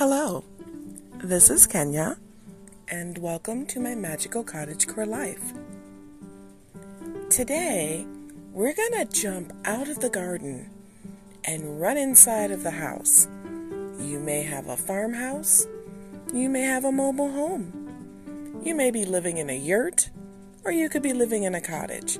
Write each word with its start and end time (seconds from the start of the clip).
Hello, 0.00 0.44
this 1.22 1.50
is 1.50 1.66
Kenya, 1.66 2.16
and 2.88 3.18
welcome 3.18 3.66
to 3.66 3.78
my 3.78 3.94
magical 3.94 4.42
cottagecore 4.42 5.06
life. 5.06 5.52
Today, 7.28 8.06
we're 8.50 8.72
gonna 8.72 9.04
jump 9.04 9.52
out 9.66 9.90
of 9.90 10.00
the 10.00 10.08
garden 10.08 10.70
and 11.44 11.78
run 11.78 11.98
inside 11.98 12.50
of 12.50 12.62
the 12.62 12.70
house. 12.70 13.28
You 14.00 14.18
may 14.20 14.42
have 14.42 14.68
a 14.68 14.76
farmhouse, 14.78 15.66
you 16.32 16.48
may 16.48 16.62
have 16.62 16.86
a 16.86 16.92
mobile 16.92 17.32
home, 17.32 18.62
you 18.64 18.74
may 18.74 18.90
be 18.90 19.04
living 19.04 19.36
in 19.36 19.50
a 19.50 19.58
yurt, 19.58 20.08
or 20.64 20.72
you 20.72 20.88
could 20.88 21.02
be 21.02 21.12
living 21.12 21.42
in 21.42 21.54
a 21.54 21.60
cottage. 21.60 22.18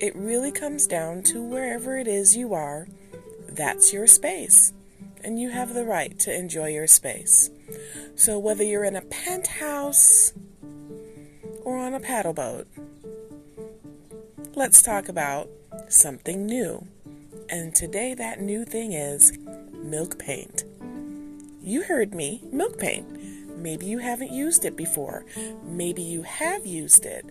It 0.00 0.16
really 0.16 0.50
comes 0.50 0.88
down 0.88 1.22
to 1.30 1.44
wherever 1.44 1.96
it 1.96 2.08
is 2.08 2.36
you 2.36 2.54
are, 2.54 2.88
that's 3.46 3.92
your 3.92 4.08
space 4.08 4.72
and 5.24 5.40
you 5.40 5.50
have 5.50 5.74
the 5.74 5.84
right 5.84 6.18
to 6.20 6.34
enjoy 6.34 6.68
your 6.68 6.86
space. 6.86 7.50
So, 8.14 8.38
whether 8.38 8.62
you're 8.62 8.84
in 8.84 8.96
a 8.96 9.02
penthouse 9.02 10.32
or 11.64 11.78
on 11.78 11.94
a 11.94 12.00
paddle 12.00 12.34
boat, 12.34 12.66
let's 14.54 14.82
talk 14.82 15.08
about 15.08 15.48
something 15.88 16.46
new. 16.46 16.86
And 17.48 17.74
today, 17.74 18.14
that 18.14 18.40
new 18.40 18.64
thing 18.64 18.92
is 18.92 19.36
milk 19.72 20.18
paint. 20.18 20.64
You 21.62 21.82
heard 21.82 22.14
me, 22.14 22.42
milk 22.52 22.78
paint. 22.78 23.06
Maybe 23.56 23.86
you 23.86 23.98
haven't 23.98 24.32
used 24.32 24.64
it 24.64 24.76
before. 24.76 25.24
Maybe 25.64 26.02
you 26.02 26.22
have 26.22 26.66
used 26.66 27.06
it, 27.06 27.24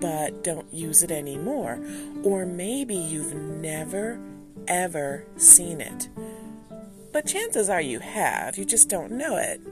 but 0.00 0.42
don't 0.42 0.72
use 0.72 1.02
it 1.02 1.10
anymore. 1.10 1.78
Or 2.24 2.44
maybe 2.44 2.96
you've 2.96 3.34
never, 3.34 4.18
ever 4.66 5.24
seen 5.36 5.80
it. 5.80 6.08
But 7.16 7.24
chances 7.24 7.70
are 7.70 7.80
you 7.80 8.00
have, 8.00 8.58
you 8.58 8.66
just 8.66 8.90
don't 8.90 9.12
know 9.12 9.38
it. 9.38 9.62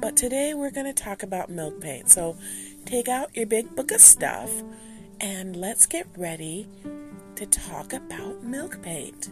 But 0.00 0.16
today 0.16 0.54
we're 0.54 0.70
going 0.70 0.86
to 0.86 0.92
talk 0.92 1.24
about 1.24 1.50
milk 1.50 1.80
paint. 1.80 2.08
So 2.08 2.36
take 2.84 3.08
out 3.08 3.36
your 3.36 3.46
big 3.46 3.74
book 3.74 3.90
of 3.90 4.00
stuff 4.00 4.52
and 5.20 5.56
let's 5.56 5.84
get 5.86 6.06
ready 6.16 6.68
to 7.34 7.44
talk 7.44 7.92
about 7.92 8.44
milk 8.44 8.80
paint. 8.82 9.30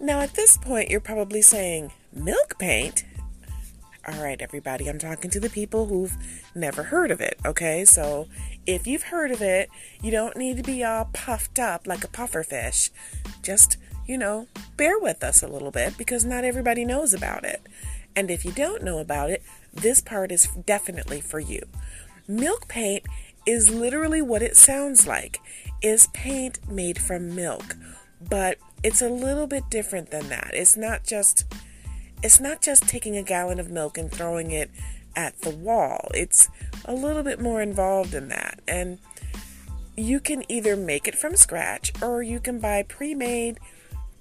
Now, 0.00 0.20
at 0.20 0.32
this 0.32 0.56
point, 0.56 0.88
you're 0.88 1.00
probably 1.00 1.42
saying, 1.42 1.92
Milk 2.12 2.58
paint? 2.58 3.04
All 4.08 4.22
right, 4.22 4.40
everybody, 4.40 4.88
I'm 4.88 4.98
talking 4.98 5.30
to 5.30 5.40
the 5.40 5.50
people 5.50 5.84
who've 5.84 6.16
never 6.54 6.84
heard 6.84 7.10
of 7.10 7.20
it, 7.20 7.38
okay? 7.44 7.84
So 7.84 8.28
if 8.64 8.86
you've 8.86 9.02
heard 9.02 9.30
of 9.30 9.42
it, 9.42 9.68
you 10.02 10.10
don't 10.10 10.38
need 10.38 10.56
to 10.56 10.62
be 10.62 10.82
all 10.82 11.10
puffed 11.12 11.58
up 11.58 11.86
like 11.86 12.02
a 12.02 12.08
puffer 12.08 12.42
fish. 12.42 12.90
Just, 13.42 13.76
you 14.06 14.16
know, 14.16 14.46
bear 14.78 14.98
with 14.98 15.22
us 15.22 15.42
a 15.42 15.48
little 15.48 15.70
bit 15.70 15.98
because 15.98 16.24
not 16.24 16.44
everybody 16.44 16.82
knows 16.86 17.12
about 17.12 17.44
it. 17.44 17.60
And 18.16 18.30
if 18.30 18.42
you 18.42 18.52
don't 18.52 18.82
know 18.82 19.00
about 19.00 19.28
it, 19.28 19.42
this 19.74 20.00
part 20.00 20.32
is 20.32 20.48
definitely 20.64 21.20
for 21.20 21.38
you. 21.38 21.60
Milk 22.26 22.68
paint 22.68 23.04
is 23.44 23.68
literally 23.68 24.22
what 24.22 24.42
it 24.42 24.56
sounds 24.56 25.06
like. 25.06 25.40
Is 25.82 26.06
paint 26.14 26.58
made 26.70 26.98
from 26.98 27.34
milk, 27.34 27.76
but 28.18 28.56
it's 28.82 29.02
a 29.02 29.10
little 29.10 29.46
bit 29.46 29.68
different 29.68 30.10
than 30.10 30.30
that. 30.30 30.52
It's 30.54 30.76
not 30.76 31.04
just 31.04 31.44
it's 32.22 32.40
not 32.40 32.60
just 32.60 32.88
taking 32.88 33.16
a 33.16 33.22
gallon 33.22 33.58
of 33.58 33.70
milk 33.70 33.96
and 33.96 34.10
throwing 34.10 34.50
it 34.50 34.70
at 35.16 35.40
the 35.40 35.50
wall. 35.50 36.08
It's 36.14 36.48
a 36.84 36.94
little 36.94 37.22
bit 37.22 37.40
more 37.40 37.60
involved 37.62 38.14
in 38.14 38.28
that. 38.28 38.60
And 38.68 38.98
you 39.96 40.20
can 40.20 40.50
either 40.50 40.76
make 40.76 41.08
it 41.08 41.14
from 41.14 41.36
scratch 41.36 41.92
or 42.02 42.22
you 42.22 42.40
can 42.40 42.58
buy 42.58 42.82
pre 42.82 43.14
made 43.14 43.58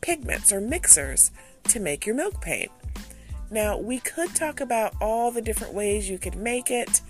pigments 0.02 0.52
or 0.52 0.62
mixers 0.62 1.32
to 1.66 1.80
make 1.80 2.06
your 2.06 2.16
milk 2.16 2.42
paint. 2.42 2.72
Now, 3.52 3.78
we 3.78 4.00
could 4.00 4.36
talk 4.36 4.62
about 4.62 4.94
all 5.02 5.32
the 5.32 5.42
different 5.42 5.74
ways 5.74 6.10
you 6.10 6.20
could 6.20 6.36
make 6.36 6.70
it, 6.70 7.02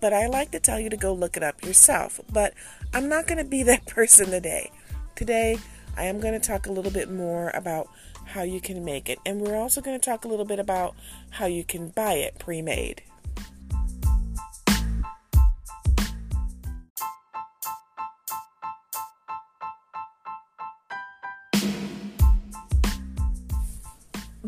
but 0.00 0.12
I 0.12 0.26
like 0.26 0.50
to 0.50 0.60
tell 0.60 0.78
you 0.78 0.90
to 0.90 0.96
go 0.96 1.12
look 1.12 1.36
it 1.36 1.42
up 1.42 1.64
yourself. 1.64 2.20
But 2.30 2.54
I'm 2.92 3.08
not 3.08 3.26
going 3.26 3.38
to 3.38 3.44
be 3.44 3.62
that 3.64 3.86
person 3.86 4.30
today. 4.30 4.70
Today, 5.16 5.58
I 5.96 6.04
am 6.04 6.20
going 6.20 6.38
to 6.38 6.46
talk 6.46 6.66
a 6.66 6.72
little 6.72 6.90
bit 6.90 7.10
more 7.10 7.50
about 7.54 7.88
how 8.26 8.42
you 8.42 8.60
can 8.60 8.84
make 8.84 9.08
it. 9.08 9.18
And 9.24 9.40
we're 9.40 9.56
also 9.56 9.80
going 9.80 9.98
to 9.98 10.04
talk 10.04 10.24
a 10.24 10.28
little 10.28 10.44
bit 10.44 10.58
about 10.58 10.94
how 11.30 11.46
you 11.46 11.64
can 11.64 11.88
buy 11.88 12.14
it 12.14 12.38
pre 12.38 12.62
made. 12.62 13.02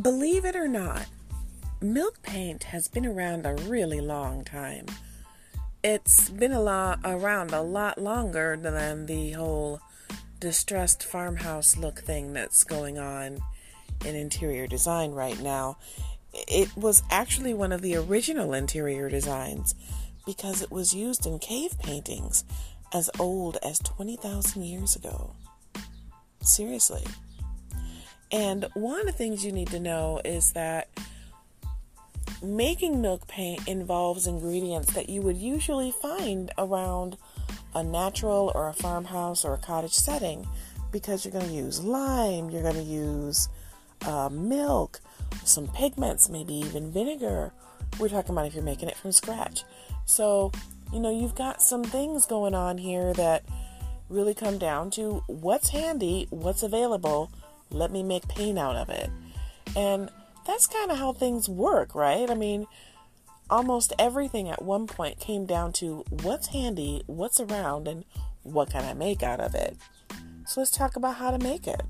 Believe 0.00 0.44
it 0.44 0.54
or 0.54 0.69
not, 0.69 1.06
milk 1.81 2.22
paint 2.22 2.65
has 2.65 2.86
been 2.86 3.06
around 3.06 3.44
a 3.44 3.54
really 3.54 4.00
long 4.00 4.44
time. 4.44 4.86
It's 5.82 6.28
been 6.31 6.53
a 6.53 6.60
lot 6.60 7.00
around 7.04 7.53
a 7.53 7.62
lot 7.62 7.98
longer 7.98 8.56
than 8.56 9.06
the 9.06 9.32
whole 9.32 9.81
distressed 10.38 11.03
farmhouse 11.03 11.76
look 11.76 12.00
thing 12.00 12.32
that's 12.32 12.62
going 12.62 12.98
on 12.98 13.41
in 14.05 14.15
interior 14.15 14.67
design 14.67 15.12
right 15.12 15.41
now. 15.41 15.79
It 16.33 16.77
was 16.77 17.03
actually 17.11 17.55
one 17.55 17.73
of 17.73 17.83
the 17.83 17.97
original 17.97 18.53
interior 18.53 19.09
designs 19.09 19.75
because 20.27 20.61
it 20.61 20.71
was 20.71 20.95
used 20.95 21.25
in 21.25 21.39
cave 21.39 21.79
paintings 21.79 22.45
as 22.93 23.11
old 23.19 23.59
as 23.62 23.79
20,000 23.79 24.62
years 24.62 24.97
ago. 24.97 25.34
Seriously. 26.43 27.05
And 28.31 28.67
one 28.75 29.01
of 29.01 29.07
the 29.07 29.12
things 29.12 29.45
you 29.45 29.53
need 29.53 29.69
to 29.69 29.81
know 29.81 30.21
is 30.25 30.53
that 30.53 30.89
making 32.43 33.01
milk 33.01 33.27
paint 33.28 33.67
involves 33.67 34.27
ingredients 34.27 34.93
that 34.95 35.09
you 35.09 35.23
would 35.23 35.37
usually 35.37 35.91
find 35.91 36.51
around 36.59 37.17
a 37.75 37.83
natural 37.83 38.53
or 38.55 38.69
a 38.69 38.73
farmhouse 38.73 39.45
or 39.45 39.55
a 39.55 39.59
cottage 39.59 39.93
setting 39.93 40.47
because 40.91 41.25
you're 41.25 41.33
going 41.33 41.47
to 41.47 41.53
use 41.53 41.83
lime, 41.83 42.51
you're 42.51 42.63
going 42.63 42.75
to 42.75 42.83
use 42.83 43.49
uh, 44.03 44.29
milk, 44.31 45.01
some 45.45 45.69
pigments, 45.69 46.29
maybe 46.29 46.55
even 46.55 46.93
vinegar. 46.93 47.53
We're 47.99 48.09
talking 48.09 48.33
about 48.33 48.47
if 48.47 48.55
you're 48.55 48.65
making 48.65 48.89
it 48.89 48.97
from 48.97 49.12
scratch. 49.12 49.65
So, 50.05 50.53
you 50.93 51.01
know, 51.01 51.11
you've 51.11 51.34
got 51.34 51.62
some 51.62 51.84
things 51.84 52.27
going 52.27 52.55
on 52.55 52.79
here 52.79 53.12
that 53.15 53.45
really 54.09 54.34
come 54.34 54.59
down 54.59 54.91
to 54.93 55.23
what's 55.27 55.71
handy, 55.71 56.27
what's 56.31 56.62
available, 56.62 57.33
let 57.71 57.91
me 57.91 58.03
make 58.03 58.29
paint 58.29 58.59
out 58.59 58.77
of 58.77 58.89
it. 58.89 59.11
And 59.75 60.11
that's 60.47 60.67
kind 60.67 60.91
of 60.91 60.99
how 60.99 61.13
things 61.13 61.49
work, 61.49 61.95
right? 61.95 62.31
I 62.31 62.34
mean, 62.34 62.67
almost 63.51 63.93
everything 63.99 64.49
at 64.49 64.63
one 64.63 64.87
point 64.87 65.19
came 65.19 65.47
down 65.47 65.73
to 65.73 66.05
what's 66.09 66.49
handy, 66.49 67.03
what's 67.07 67.41
around, 67.41 67.89
and 67.89 68.05
what 68.43 68.71
can 68.71 68.84
I 68.84 68.95
make 68.95 69.23
out 69.23 69.41
of 69.41 69.55
it. 69.55 69.77
So 70.47 70.61
let's 70.61 70.71
talk 70.71 70.95
about 70.95 71.17
how 71.17 71.33
to 71.33 71.39
make 71.39 71.67
it. 71.67 71.83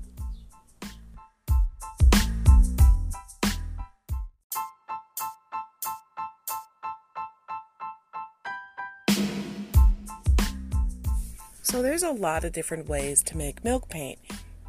So 11.67 11.81
there's 11.81 12.03
a 12.03 12.11
lot 12.11 12.45
of 12.45 12.53
different 12.53 12.87
ways 12.87 13.21
to 13.23 13.35
make 13.35 13.61
milk 13.61 13.89
paint, 13.89 14.19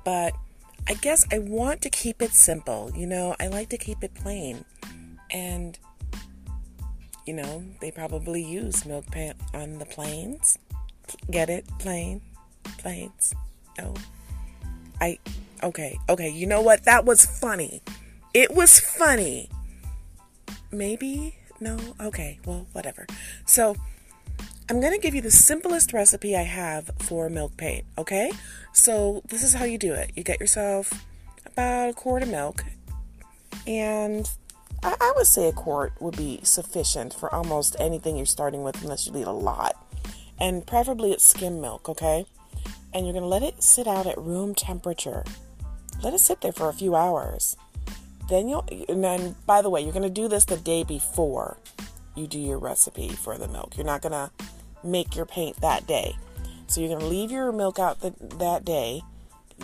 but 0.04 0.32
I 0.88 0.94
guess 0.94 1.24
I 1.30 1.38
want 1.38 1.80
to 1.82 1.90
keep 1.90 2.20
it 2.20 2.32
simple. 2.32 2.90
You 2.92 3.06
know, 3.06 3.36
I 3.38 3.46
like 3.46 3.68
to 3.68 3.78
keep 3.78 4.02
it 4.02 4.14
plain. 4.14 4.64
And 5.30 5.78
you 7.24 7.34
know, 7.34 7.62
they 7.80 7.92
probably 7.92 8.42
use 8.42 8.84
milk 8.84 9.06
paint 9.12 9.36
on 9.54 9.78
the 9.78 9.86
planes. 9.86 10.58
Get 11.30 11.48
it? 11.48 11.66
Plain? 11.78 12.20
planes. 12.78 13.32
No. 13.78 13.94
I 15.00 15.20
okay, 15.62 16.00
okay. 16.08 16.28
You 16.28 16.48
know 16.48 16.62
what? 16.62 16.82
That 16.82 17.04
was 17.04 17.24
funny. 17.24 17.80
It 18.34 18.52
was 18.52 18.80
funny. 18.80 19.50
Maybe? 20.72 21.36
No? 21.60 21.78
Okay, 22.00 22.40
well, 22.44 22.66
whatever. 22.72 23.06
So, 23.46 23.76
I'm 24.70 24.80
going 24.80 24.92
to 24.92 24.98
give 24.98 25.14
you 25.14 25.22
the 25.22 25.30
simplest 25.30 25.94
recipe 25.94 26.36
I 26.36 26.42
have 26.42 26.90
for 26.98 27.30
milk 27.30 27.56
paint, 27.56 27.86
okay? 27.96 28.30
So, 28.74 29.22
this 29.26 29.42
is 29.42 29.54
how 29.54 29.64
you 29.64 29.78
do 29.78 29.94
it. 29.94 30.10
You 30.14 30.22
get 30.22 30.40
yourself 30.40 31.06
about 31.46 31.88
a 31.88 31.94
quart 31.94 32.22
of 32.22 32.28
milk, 32.28 32.64
and 33.66 34.28
I, 34.82 34.94
I 35.00 35.12
would 35.16 35.26
say 35.26 35.48
a 35.48 35.52
quart 35.52 35.94
would 36.00 36.18
be 36.18 36.40
sufficient 36.42 37.14
for 37.14 37.34
almost 37.34 37.76
anything 37.80 38.18
you're 38.18 38.26
starting 38.26 38.62
with, 38.62 38.82
unless 38.82 39.06
you 39.06 39.12
need 39.14 39.26
a 39.26 39.32
lot. 39.32 39.74
And 40.38 40.66
preferably 40.66 41.12
it's 41.12 41.24
skim 41.24 41.62
milk, 41.62 41.88
okay? 41.88 42.26
And 42.92 43.06
you're 43.06 43.14
going 43.14 43.22
to 43.22 43.28
let 43.28 43.42
it 43.42 43.62
sit 43.62 43.86
out 43.86 44.06
at 44.06 44.18
room 44.18 44.54
temperature. 44.54 45.24
Let 46.02 46.12
it 46.12 46.20
sit 46.20 46.42
there 46.42 46.52
for 46.52 46.68
a 46.68 46.74
few 46.74 46.94
hours. 46.94 47.56
Then 48.28 48.50
you'll, 48.50 48.68
and 48.86 49.02
then, 49.02 49.34
by 49.46 49.62
the 49.62 49.70
way, 49.70 49.80
you're 49.80 49.94
going 49.94 50.02
to 50.02 50.10
do 50.10 50.28
this 50.28 50.44
the 50.44 50.58
day 50.58 50.84
before 50.84 51.56
you 52.14 52.26
do 52.26 52.38
your 52.38 52.58
recipe 52.58 53.08
for 53.08 53.38
the 53.38 53.48
milk. 53.48 53.74
You're 53.78 53.86
not 53.86 54.02
going 54.02 54.12
to 54.12 54.30
make 54.82 55.16
your 55.16 55.26
paint 55.26 55.60
that 55.60 55.86
day. 55.86 56.16
So 56.66 56.80
you're 56.80 56.90
going 56.90 57.00
to 57.00 57.06
leave 57.06 57.30
your 57.30 57.50
milk 57.52 57.78
out 57.78 58.00
that 58.00 58.64
day, 58.64 59.02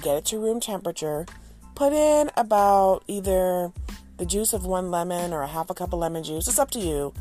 get 0.02 0.16
it 0.16 0.24
to 0.26 0.38
room 0.38 0.60
temperature, 0.60 1.26
put 1.74 1.92
in 1.92 2.30
about 2.36 3.04
either 3.06 3.72
the 4.16 4.24
juice 4.24 4.52
of 4.52 4.64
one 4.64 4.90
lemon 4.90 5.32
or 5.32 5.42
a 5.42 5.48
half 5.48 5.70
a 5.70 5.74
cup 5.74 5.92
of 5.92 5.98
lemon 5.98 6.22
juice, 6.22 6.48
it's 6.48 6.58
up 6.58 6.70
to 6.70 6.78
you, 6.78 7.12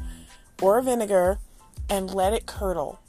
or 0.62 0.82
vinegar, 0.82 1.40
and 1.90 2.14
let 2.14 2.34
it 2.34 2.46
curdle. 2.46 3.00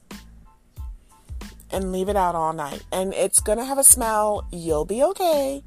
And 1.70 1.92
leave 1.92 2.08
it 2.08 2.16
out 2.16 2.34
all 2.34 2.52
night. 2.52 2.82
And 2.92 3.12
it's 3.14 3.40
to 3.58 3.64
have 3.64 3.78
a 3.78 3.84
smell. 3.84 4.46
You'll 4.52 4.84
be 4.84 5.02
okay. 5.02 5.62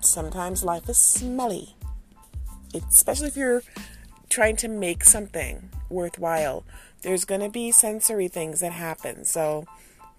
Sometimes 0.00 0.64
life 0.64 0.88
is 0.88 0.98
smelly, 0.98 1.76
especially 2.74 3.28
if 3.28 3.36
you're 3.36 3.62
trying 4.28 4.56
to 4.56 4.68
make 4.68 5.04
something 5.04 5.70
worthwhile. 5.88 6.64
There's 7.02 7.24
going 7.24 7.40
to 7.40 7.50
be 7.50 7.70
sensory 7.70 8.28
things 8.28 8.60
that 8.60 8.72
happen. 8.72 9.24
So, 9.24 9.66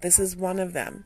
this 0.00 0.18
is 0.18 0.36
one 0.36 0.58
of 0.58 0.72
them. 0.72 1.04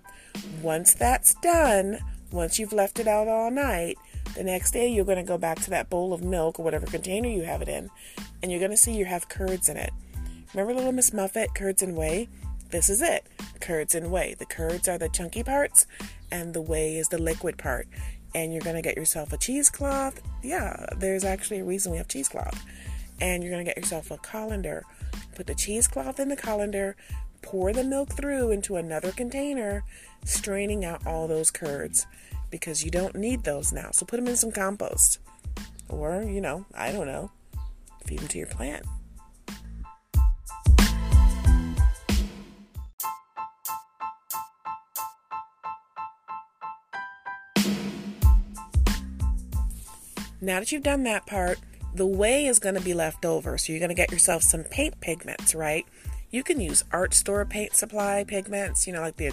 Once 0.63 0.95
that's 0.95 1.35
done, 1.37 1.99
once 2.31 2.59
you've 2.59 2.73
left 2.73 2.99
it 2.99 3.07
out 3.07 3.29
all 3.29 3.51
night, 3.51 3.97
the 4.35 4.45
next 4.45 4.73
day 4.73 4.89
you're 4.89 5.05
going 5.05 5.19
to 5.19 5.23
go 5.23 5.39
back 5.39 5.61
to 5.61 5.71
that 5.71 5.91
bowl 5.91 6.13
of 6.13 6.23
milk 6.23 6.59
or 6.59 6.63
whatever 6.63 6.87
container 6.87 7.29
you 7.29 7.43
have 7.43 7.63
it 7.63 7.69
in, 7.69 7.91
and 8.43 8.51
you're 8.51 8.61
going 8.61 8.71
to 8.71 8.77
see 8.77 8.95
you 8.95 9.05
have 9.05 9.29
curds 9.29 9.69
in 9.69 9.77
it. 9.77 9.93
Remember 10.55 10.75
Little 10.75 10.93
Miss 10.93 11.13
Muffet, 11.13 11.55
curds 11.55 11.83
and 11.83 11.97
whey? 11.97 12.29
This 12.71 12.89
is 12.89 13.03
it 13.03 13.27
curds 13.61 13.95
and 13.95 14.11
whey. 14.11 14.35
The 14.35 14.47
curds 14.47 14.89
are 14.89 14.99
the 14.99 15.09
chunky 15.09 15.43
parts, 15.43 15.87
and 16.31 16.53
the 16.53 16.61
whey 16.61 16.97
is 16.97 17.09
the 17.09 17.21
liquid 17.21 17.57
part. 17.57 17.87
And 18.35 18.53
you're 18.53 18.63
going 18.63 18.77
to 18.77 18.83
get 18.83 18.97
yourself 18.97 19.33
a 19.33 19.37
cheesecloth. 19.37 20.21
Yeah, 20.43 20.87
there's 20.97 21.25
actually 21.25 21.61
a 21.61 21.65
reason 21.65 21.93
we 21.93 21.99
have 21.99 22.09
cheesecloth. 22.09 22.63
And 23.21 23.43
you're 23.43 23.53
going 23.53 23.65
to 23.65 23.69
get 23.69 23.77
yourself 23.77 24.11
a 24.11 24.17
colander. 24.19 24.85
Put 25.35 25.47
the 25.47 25.55
cheesecloth 25.55 26.21
in 26.21 26.29
the 26.29 26.37
colander, 26.37 26.97
pour 27.41 27.73
the 27.73 27.85
milk 27.85 28.11
through 28.11 28.51
into 28.51 28.77
another 28.77 29.13
container, 29.13 29.85
straining 30.25 30.85
out 30.85 31.07
all 31.07 31.27
those 31.27 31.51
curds 31.51 32.07
because 32.51 32.85
you 32.85 32.91
don't 32.91 33.17
need 33.17 33.45
those 33.45 33.73
now. 33.73 33.91
So 33.93 34.07
put 34.07 34.19
them 34.19 34.29
in 34.29 34.37
some 34.37 34.53
compost. 34.53 35.19
Or, 35.89 36.23
you 36.23 36.41
know, 36.41 36.67
I 36.75 36.93
don't 36.93 37.07
know, 37.07 37.31
feed 38.07 38.21
them 38.21 38.29
to 38.29 38.39
your 38.39 38.47
plant. 38.47 38.87
Now 50.41 50.59
that 50.59 50.73
you've 50.73 50.83
done 50.83 51.05
that 51.05 51.25
part, 51.25 51.59
the 51.95 52.07
whey 52.07 52.47
is 52.47 52.59
going 52.59 52.75
to 52.75 52.81
be 52.81 52.95
left 52.95 53.25
over. 53.25 53.59
So 53.59 53.73
you're 53.73 53.81
going 53.81 53.89
to 53.91 53.95
get 53.95 54.11
yourself 54.11 54.43
some 54.43 54.65
paint 54.65 55.01
pigments, 55.01 55.55
right? 55.55 55.87
You 56.31 56.43
can 56.43 56.61
use 56.61 56.85
art 56.93 57.13
store 57.15 57.45
paint 57.45 57.75
supply 57.75 58.25
pigments, 58.27 58.87
you 58.87 58.93
know, 58.93 59.03
like 59.03 59.17
the 59.17 59.33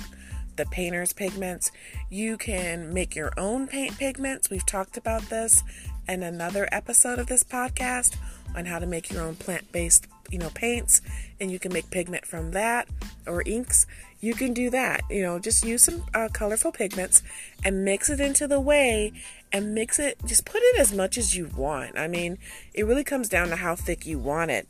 the 0.58 0.66
painter's 0.66 1.14
pigments. 1.14 1.72
You 2.10 2.38
can 2.38 2.94
make 2.94 3.16
your 3.16 3.32
own 3.38 3.68
paint 3.68 3.98
pigments. 3.98 4.50
We've 4.50 4.66
talked 4.66 4.98
about 4.98 5.22
this 5.30 5.64
in 6.10 6.22
another 6.22 6.68
episode 6.72 7.18
of 7.18 7.28
this 7.28 7.44
podcast 7.44 8.18
on 8.54 8.66
how 8.66 8.80
to 8.80 8.86
make 8.86 9.10
your 9.10 9.24
own 9.24 9.36
plant-based, 9.36 10.08
you 10.30 10.38
know, 10.38 10.50
paints 10.50 11.02
and 11.40 11.50
you 11.50 11.60
can 11.60 11.72
make 11.72 11.90
pigment 11.92 12.26
from 12.26 12.52
that 12.52 12.90
or 13.26 13.42
inks. 13.46 13.86
You 14.20 14.34
can 14.34 14.54
do 14.54 14.70
that. 14.72 15.04
You 15.10 15.22
know, 15.22 15.40
just 15.40 15.64
use 15.64 15.84
some 15.84 16.04
uh, 16.14 16.28
colorful 16.34 16.74
pigments 16.74 17.24
and 17.64 17.86
mix 17.86 18.10
it 18.10 18.20
into 18.20 18.46
the 18.46 18.60
whey 18.60 19.14
and 19.51 19.74
mix 19.74 20.00
it 20.00 20.18
just 20.25 20.46
put 20.46 20.62
it 20.62 20.80
as 20.80 20.94
much 20.94 21.18
as 21.18 21.36
you 21.36 21.50
want. 21.56 21.98
I 21.98 22.07
mean, 22.07 22.38
it 22.74 22.86
really 22.86 23.04
comes 23.04 23.30
down 23.30 23.50
to 23.50 23.56
how 23.56 23.75
thick 23.75 24.06
you 24.06 24.19
want 24.19 24.51
it. 24.51 24.68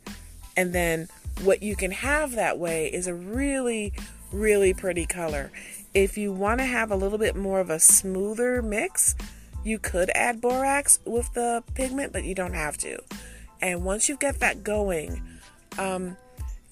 And 0.56 0.72
then 0.72 1.08
what 1.42 1.62
you 1.62 1.76
can 1.76 1.90
have 1.90 2.32
that 2.32 2.58
way 2.58 2.88
is 2.88 3.06
a 3.06 3.14
really 3.14 3.92
really 4.32 4.72
pretty 4.72 5.06
color. 5.06 5.50
If 5.94 6.16
you 6.16 6.32
want 6.32 6.60
to 6.60 6.64
have 6.64 6.90
a 6.90 6.96
little 6.96 7.18
bit 7.18 7.34
more 7.34 7.60
of 7.60 7.70
a 7.70 7.80
smoother 7.80 8.62
mix, 8.62 9.14
you 9.64 9.78
could 9.78 10.10
add 10.10 10.40
borax 10.40 11.00
with 11.04 11.32
the 11.34 11.62
pigment, 11.74 12.12
but 12.12 12.24
you 12.24 12.34
don't 12.34 12.54
have 12.54 12.76
to. 12.78 13.02
And 13.60 13.84
once 13.84 14.08
you 14.08 14.16
get 14.16 14.40
that 14.40 14.64
going, 14.64 15.22
um, 15.78 16.16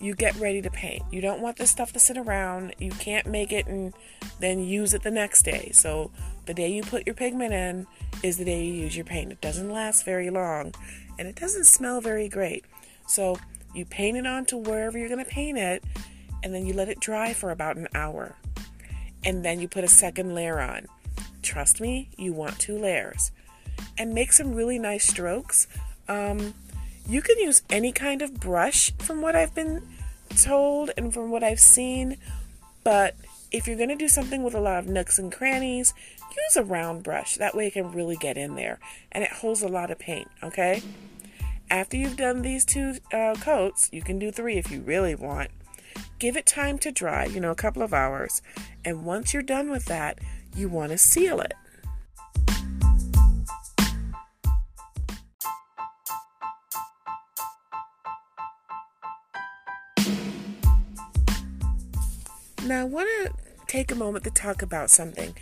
you 0.00 0.14
get 0.14 0.36
ready 0.36 0.62
to 0.62 0.70
paint. 0.70 1.02
You 1.10 1.20
don't 1.20 1.40
want 1.40 1.56
this 1.56 1.70
stuff 1.70 1.92
to 1.92 1.98
sit 1.98 2.16
around. 2.16 2.74
You 2.78 2.90
can't 2.90 3.26
make 3.26 3.52
it 3.52 3.66
and 3.66 3.92
then 4.38 4.60
use 4.60 4.94
it 4.94 5.02
the 5.02 5.10
next 5.10 5.42
day. 5.42 5.70
So 5.72 6.10
the 6.46 6.54
day 6.54 6.70
you 6.70 6.82
put 6.82 7.06
your 7.06 7.14
pigment 7.14 7.52
in 7.52 7.86
is 8.22 8.36
the 8.36 8.44
day 8.44 8.64
you 8.64 8.72
use 8.72 8.96
your 8.96 9.04
paint. 9.04 9.32
It 9.32 9.40
doesn't 9.40 9.70
last 9.70 10.04
very 10.04 10.30
long 10.30 10.74
and 11.18 11.26
it 11.26 11.34
doesn't 11.34 11.64
smell 11.64 12.00
very 12.00 12.28
great. 12.28 12.64
So 13.06 13.38
you 13.74 13.84
paint 13.84 14.16
it 14.16 14.26
onto 14.26 14.56
wherever 14.56 14.96
you're 14.96 15.08
going 15.08 15.24
to 15.24 15.30
paint 15.30 15.58
it 15.58 15.82
and 16.44 16.54
then 16.54 16.64
you 16.64 16.74
let 16.74 16.88
it 16.88 17.00
dry 17.00 17.32
for 17.32 17.50
about 17.50 17.76
an 17.76 17.88
hour 17.94 18.36
and 19.24 19.44
then 19.44 19.60
you 19.60 19.66
put 19.66 19.84
a 19.84 19.88
second 19.88 20.34
layer 20.34 20.60
on. 20.60 20.86
Trust 21.42 21.80
me, 21.80 22.08
you 22.16 22.32
want 22.32 22.58
two 22.58 22.78
layers. 22.78 23.32
And 23.96 24.14
make 24.14 24.32
some 24.32 24.54
really 24.54 24.78
nice 24.78 25.08
strokes. 25.08 25.66
Um, 26.08 26.54
you 27.08 27.22
can 27.22 27.38
use 27.38 27.62
any 27.70 27.90
kind 27.90 28.20
of 28.20 28.38
brush 28.38 28.92
from 28.98 29.22
what 29.22 29.34
I've 29.34 29.54
been 29.54 29.82
told 30.36 30.90
and 30.96 31.12
from 31.12 31.30
what 31.30 31.42
I've 31.42 31.60
seen, 31.60 32.18
but 32.84 33.16
if 33.50 33.66
you're 33.66 33.76
going 33.76 33.88
to 33.88 33.96
do 33.96 34.08
something 34.08 34.42
with 34.42 34.54
a 34.54 34.60
lot 34.60 34.78
of 34.78 34.86
nooks 34.86 35.18
and 35.18 35.32
crannies, 35.32 35.94
use 36.20 36.56
a 36.56 36.62
round 36.62 37.02
brush. 37.02 37.36
That 37.36 37.56
way 37.56 37.68
it 37.68 37.72
can 37.72 37.92
really 37.92 38.16
get 38.16 38.36
in 38.36 38.54
there 38.54 38.78
and 39.10 39.24
it 39.24 39.32
holds 39.32 39.62
a 39.62 39.68
lot 39.68 39.90
of 39.90 39.98
paint, 39.98 40.28
okay? 40.42 40.82
After 41.70 41.96
you've 41.96 42.16
done 42.16 42.42
these 42.42 42.64
two 42.64 42.96
uh, 43.12 43.34
coats, 43.40 43.88
you 43.90 44.02
can 44.02 44.18
do 44.18 44.30
three 44.30 44.58
if 44.58 44.70
you 44.70 44.80
really 44.80 45.14
want. 45.14 45.50
Give 46.18 46.36
it 46.36 46.46
time 46.46 46.78
to 46.78 46.92
dry, 46.92 47.24
you 47.24 47.40
know, 47.40 47.50
a 47.50 47.56
couple 47.56 47.82
of 47.82 47.94
hours. 47.94 48.42
And 48.84 49.04
once 49.04 49.32
you're 49.32 49.42
done 49.42 49.70
with 49.70 49.86
that, 49.86 50.18
you 50.54 50.68
want 50.68 50.92
to 50.92 50.98
seal 50.98 51.40
it. 51.40 51.54
Want 62.98 63.26
to 63.26 63.66
take 63.66 63.92
a 63.92 63.94
moment 63.94 64.24
to 64.24 64.30
talk 64.30 64.60
about 64.60 64.90
something. 64.90 65.34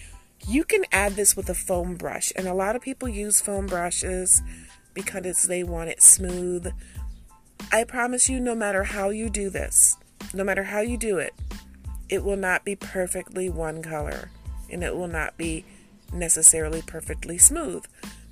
You 0.47 0.65
can 0.65 0.85
add 0.93 1.13
this 1.13 1.37
with 1.37 1.49
a 1.49 1.55
foam 1.55 1.97
brush, 1.97 2.33
and 2.37 2.47
a 2.47 2.55
lot 2.55 2.77
of 2.77 2.83
people 2.83 3.09
use 3.09 3.41
foam 3.41 3.67
brushes 3.67 4.43
because 4.93 5.43
they 5.43 5.65
want 5.65 5.89
it 5.91 6.03
smooth. 6.03 6.71
I 7.73 7.85
promise 7.85 8.29
you, 8.29 8.41
no 8.41 8.55
matter 8.55 8.85
how 8.85 9.09
you 9.09 9.31
do 9.31 9.49
this, 9.49 9.97
no 10.35 10.45
matter 10.45 10.65
how 10.65 10.81
you 10.81 10.99
do 10.99 11.19
it, 11.19 11.33
it 12.09 12.25
will 12.25 12.37
not 12.37 12.65
be 12.65 12.77
perfectly 12.77 13.49
one 13.49 13.83
color 13.83 14.31
and 14.71 14.85
it 14.85 14.95
will 14.95 15.09
not 15.09 15.37
be 15.37 15.65
necessarily 16.13 16.83
perfectly 16.83 17.39
smooth 17.39 17.85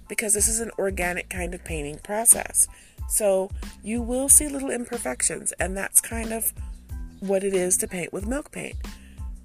because 0.08 0.34
this 0.34 0.48
is 0.48 0.60
an 0.60 0.70
organic 0.78 1.28
kind 1.30 1.54
of 1.54 1.64
painting 1.64 1.98
process. 1.98 2.68
So 3.08 3.50
you 3.82 4.02
will 4.02 4.28
see 4.28 4.48
little 4.48 4.70
imperfections, 4.70 5.52
and 5.52 5.76
that's 5.76 6.00
kind 6.00 6.32
of 6.32 6.52
what 7.20 7.42
it 7.42 7.54
is 7.54 7.78
to 7.78 7.88
paint 7.88 8.12
with 8.12 8.26
milk 8.26 8.52
paint. 8.52 8.76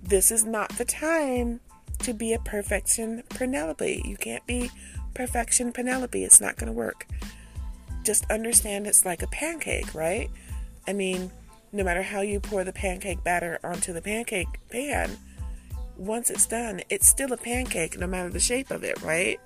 This 0.01 0.31
is 0.31 0.43
not 0.43 0.69
the 0.77 0.85
time 0.85 1.59
to 1.99 2.13
be 2.13 2.33
a 2.33 2.39
perfection 2.39 3.23
Penelope. 3.29 4.01
You 4.05 4.15
can't 4.15 4.45
be 4.45 4.71
perfection 5.13 5.71
Penelope, 5.71 6.23
it's 6.23 6.41
not 6.41 6.55
going 6.55 6.67
to 6.67 6.73
work. 6.73 7.05
Just 8.03 8.29
understand 8.31 8.87
it's 8.87 9.05
like 9.05 9.21
a 9.21 9.27
pancake, 9.27 9.93
right? 9.93 10.29
I 10.87 10.93
mean, 10.93 11.31
no 11.71 11.83
matter 11.83 12.01
how 12.01 12.21
you 12.21 12.39
pour 12.39 12.63
the 12.63 12.73
pancake 12.73 13.23
batter 13.23 13.59
onto 13.63 13.93
the 13.93 14.01
pancake 14.01 14.47
pan, 14.69 15.17
once 15.97 16.29
it's 16.29 16.45
done, 16.45 16.81
it's 16.89 17.07
still 17.07 17.33
a 17.33 17.37
pancake 17.37 17.99
no 17.99 18.07
matter 18.07 18.29
the 18.29 18.39
shape 18.39 18.71
of 18.71 18.83
it, 18.83 19.01
right? 19.01 19.39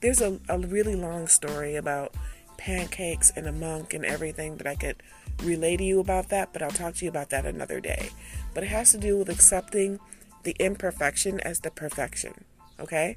There's 0.00 0.20
a, 0.20 0.38
a 0.48 0.58
really 0.58 0.94
long 0.94 1.26
story 1.26 1.76
about 1.76 2.14
pancakes 2.56 3.30
and 3.34 3.46
a 3.46 3.52
monk 3.52 3.92
and 3.92 4.04
everything 4.04 4.56
that 4.58 4.66
I 4.66 4.76
could 4.76 5.02
relay 5.42 5.76
to 5.76 5.84
you 5.84 6.00
about 6.00 6.28
that, 6.28 6.52
but 6.52 6.62
I'll 6.62 6.70
talk 6.70 6.94
to 6.96 7.04
you 7.04 7.08
about 7.08 7.30
that 7.30 7.46
another 7.46 7.80
day. 7.80 8.10
But 8.54 8.64
it 8.64 8.68
has 8.68 8.92
to 8.92 8.98
do 8.98 9.16
with 9.18 9.28
accepting 9.28 10.00
the 10.42 10.56
imperfection 10.58 11.40
as 11.40 11.60
the 11.60 11.70
perfection, 11.70 12.44
okay? 12.78 13.16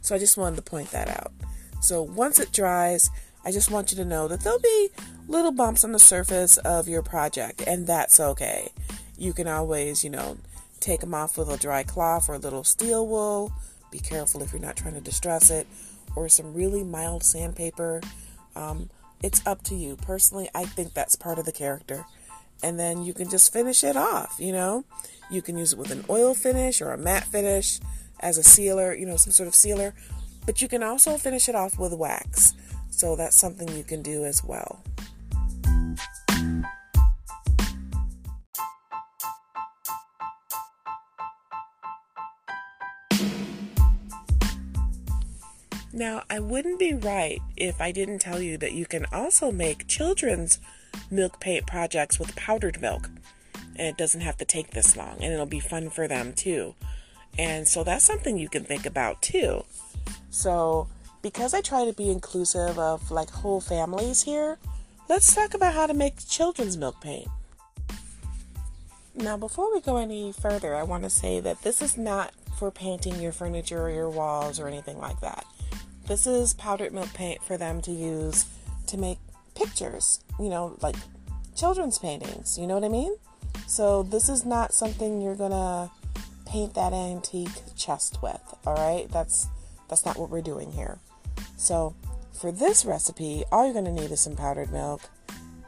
So 0.00 0.14
I 0.14 0.18
just 0.18 0.36
wanted 0.36 0.56
to 0.56 0.62
point 0.62 0.90
that 0.90 1.08
out. 1.08 1.32
So 1.80 2.02
once 2.02 2.38
it 2.38 2.52
dries, 2.52 3.10
I 3.44 3.52
just 3.52 3.70
want 3.70 3.90
you 3.90 3.96
to 3.98 4.04
know 4.04 4.28
that 4.28 4.40
there'll 4.40 4.58
be 4.58 4.90
little 5.28 5.52
bumps 5.52 5.84
on 5.84 5.92
the 5.92 5.98
surface 5.98 6.56
of 6.58 6.88
your 6.88 7.02
project, 7.02 7.62
and 7.66 7.86
that's 7.86 8.18
okay. 8.18 8.72
You 9.18 9.32
can 9.32 9.48
always, 9.48 10.02
you 10.02 10.10
know, 10.10 10.38
take 10.80 11.00
them 11.00 11.14
off 11.14 11.38
with 11.38 11.48
a 11.48 11.56
dry 11.56 11.82
cloth 11.82 12.28
or 12.28 12.34
a 12.34 12.38
little 12.38 12.64
steel 12.64 13.06
wool. 13.06 13.52
Be 13.90 13.98
careful 13.98 14.42
if 14.42 14.52
you're 14.52 14.60
not 14.60 14.76
trying 14.76 14.94
to 14.94 15.00
distress 15.00 15.50
it, 15.50 15.66
or 16.16 16.28
some 16.28 16.54
really 16.54 16.82
mild 16.82 17.22
sandpaper. 17.22 18.00
Um, 18.56 18.90
it's 19.22 19.46
up 19.46 19.62
to 19.64 19.74
you. 19.74 19.96
Personally, 19.96 20.48
I 20.54 20.64
think 20.64 20.94
that's 20.94 21.16
part 21.16 21.38
of 21.38 21.44
the 21.44 21.52
character. 21.52 22.04
And 22.62 22.78
then 22.78 23.02
you 23.02 23.12
can 23.12 23.28
just 23.28 23.52
finish 23.52 23.84
it 23.84 23.96
off, 23.96 24.36
you 24.38 24.52
know? 24.52 24.84
You 25.30 25.42
can 25.42 25.58
use 25.58 25.72
it 25.72 25.78
with 25.78 25.90
an 25.90 26.04
oil 26.08 26.34
finish 26.34 26.80
or 26.80 26.92
a 26.92 26.98
matte 26.98 27.24
finish 27.24 27.80
as 28.20 28.38
a 28.38 28.42
sealer, 28.42 28.94
you 28.94 29.06
know, 29.06 29.16
some 29.16 29.32
sort 29.32 29.48
of 29.48 29.54
sealer. 29.54 29.94
But 30.46 30.62
you 30.62 30.68
can 30.68 30.82
also 30.82 31.16
finish 31.16 31.48
it 31.48 31.54
off 31.54 31.78
with 31.78 31.92
wax. 31.92 32.54
So 32.90 33.16
that's 33.16 33.36
something 33.36 33.68
you 33.76 33.84
can 33.84 34.02
do 34.02 34.24
as 34.24 34.44
well. 34.44 34.82
Now, 45.94 46.24
I 46.28 46.40
wouldn't 46.40 46.80
be 46.80 46.92
right 46.92 47.40
if 47.56 47.80
I 47.80 47.92
didn't 47.92 48.18
tell 48.18 48.42
you 48.42 48.58
that 48.58 48.72
you 48.72 48.84
can 48.84 49.06
also 49.12 49.52
make 49.52 49.86
children's 49.86 50.58
milk 51.08 51.38
paint 51.38 51.68
projects 51.68 52.18
with 52.18 52.34
powdered 52.34 52.80
milk. 52.80 53.08
And 53.76 53.86
it 53.86 53.96
doesn't 53.96 54.22
have 54.22 54.36
to 54.38 54.44
take 54.44 54.72
this 54.72 54.96
long, 54.96 55.22
and 55.22 55.32
it'll 55.32 55.46
be 55.46 55.60
fun 55.60 55.90
for 55.90 56.08
them 56.08 56.32
too. 56.32 56.74
And 57.38 57.68
so 57.68 57.84
that's 57.84 58.04
something 58.04 58.36
you 58.36 58.48
can 58.48 58.64
think 58.64 58.86
about 58.86 59.22
too. 59.22 59.64
So, 60.30 60.88
because 61.22 61.54
I 61.54 61.60
try 61.60 61.84
to 61.84 61.92
be 61.92 62.10
inclusive 62.10 62.76
of 62.76 63.12
like 63.12 63.30
whole 63.30 63.60
families 63.60 64.24
here, 64.24 64.58
let's 65.08 65.32
talk 65.32 65.54
about 65.54 65.74
how 65.74 65.86
to 65.86 65.94
make 65.94 66.26
children's 66.26 66.76
milk 66.76 67.00
paint. 67.00 67.28
Now, 69.14 69.36
before 69.36 69.72
we 69.72 69.80
go 69.80 69.98
any 69.98 70.32
further, 70.32 70.74
I 70.74 70.82
want 70.82 71.04
to 71.04 71.10
say 71.10 71.38
that 71.38 71.62
this 71.62 71.80
is 71.80 71.96
not 71.96 72.32
for 72.58 72.72
painting 72.72 73.20
your 73.20 73.30
furniture 73.30 73.80
or 73.80 73.90
your 73.90 74.10
walls 74.10 74.58
or 74.58 74.66
anything 74.66 74.98
like 74.98 75.20
that. 75.20 75.46
This 76.06 76.26
is 76.26 76.54
powdered 76.54 76.92
milk 76.92 77.12
paint 77.14 77.42
for 77.42 77.56
them 77.56 77.80
to 77.82 77.90
use 77.90 78.46
to 78.88 78.98
make 78.98 79.18
pictures, 79.54 80.20
you 80.38 80.48
know, 80.48 80.76
like 80.82 80.96
children's 81.56 81.98
paintings, 81.98 82.58
you 82.58 82.66
know 82.66 82.74
what 82.74 82.84
I 82.84 82.88
mean? 82.88 83.14
So, 83.66 84.02
this 84.02 84.28
is 84.28 84.44
not 84.44 84.74
something 84.74 85.22
you're 85.22 85.36
going 85.36 85.52
to 85.52 85.90
paint 86.46 86.74
that 86.74 86.92
antique 86.92 87.74
chest 87.76 88.22
with, 88.22 88.42
all 88.66 88.74
right? 88.74 89.10
That's 89.10 89.48
that's 89.88 90.04
not 90.04 90.18
what 90.18 90.30
we're 90.30 90.42
doing 90.42 90.72
here. 90.72 90.98
So, 91.56 91.94
for 92.32 92.52
this 92.52 92.84
recipe, 92.84 93.44
all 93.50 93.64
you're 93.64 93.72
going 93.72 93.84
to 93.86 93.92
need 93.92 94.10
is 94.10 94.20
some 94.20 94.36
powdered 94.36 94.70
milk 94.70 95.02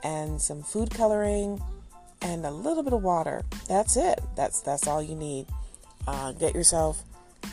and 0.02 0.40
some 0.40 0.62
food 0.62 0.90
coloring 0.90 1.62
and 2.22 2.44
a 2.44 2.50
little 2.50 2.82
bit 2.82 2.92
of 2.92 3.02
water. 3.02 3.42
That's 3.68 3.96
it. 3.96 4.20
That's 4.36 4.60
that's 4.60 4.86
all 4.86 5.02
you 5.02 5.14
need. 5.14 5.46
Uh, 6.06 6.32
get 6.32 6.54
yourself. 6.54 7.02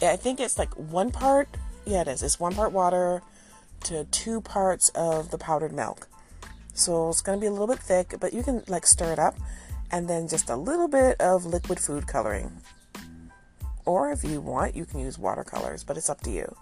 I 0.02 0.16
think 0.16 0.40
it's 0.40 0.58
like 0.58 0.74
one 0.76 1.12
part. 1.12 1.48
Yeah, 1.86 2.02
it 2.02 2.08
is. 2.08 2.24
It's 2.24 2.40
one 2.40 2.56
part 2.56 2.72
water 2.72 3.22
to 3.86 4.06
two 4.06 4.42
parts 4.42 4.90
of 4.90 5.32
the 5.32 5.38
powdered 5.38 5.74
milk. 5.74 6.08
So 6.74 7.10
it's 7.10 7.22
going 7.22 7.38
to 7.38 7.42
be 7.42 7.48
a 7.48 7.52
little 7.52 7.68
bit 7.68 7.80
thick, 7.80 8.16
but 8.20 8.34
you 8.34 8.44
can 8.44 8.64
like 8.68 8.86
stir 8.86 9.14
it 9.14 9.20
up, 9.20 9.36
and 9.92 10.10
then 10.10 10.28
just 10.28 10.50
a 10.50 10.56
little 10.56 10.88
bit 10.88 11.20
of 11.22 11.46
liquid 11.46 11.80
food 11.80 12.08
coloring. 12.08 12.52
Or 13.86 14.12
if 14.12 14.24
you 14.24 14.40
want, 14.40 14.76
you 14.76 14.86
can 14.86 15.00
use 15.00 15.20
watercolors, 15.20 15.84
but 15.84 15.98
it's 15.98 16.10
up 16.10 16.22
to 16.22 16.32
you. 16.32 16.56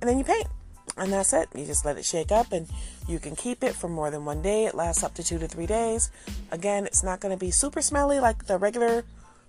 And 0.00 0.08
then 0.08 0.18
you 0.18 0.24
paint. 0.24 0.46
And 0.96 1.12
that's 1.12 1.32
it. 1.32 1.48
You 1.54 1.64
just 1.64 1.84
let 1.84 1.96
it 1.96 2.04
shake 2.04 2.32
up 2.32 2.52
and 2.52 2.66
you 3.08 3.18
can 3.18 3.36
keep 3.36 3.62
it 3.62 3.74
for 3.74 3.88
more 3.88 4.10
than 4.10 4.24
one 4.24 4.42
day. 4.42 4.66
It 4.66 4.74
lasts 4.74 5.02
up 5.02 5.14
to 5.14 5.22
two 5.22 5.38
to 5.38 5.48
three 5.48 5.66
days. 5.66 6.10
Again, 6.50 6.84
it's 6.86 7.02
not 7.02 7.20
going 7.20 7.32
to 7.32 7.38
be 7.38 7.50
super 7.50 7.80
smelly 7.80 8.20
like 8.20 8.46
the 8.46 8.58
regular 8.58 9.04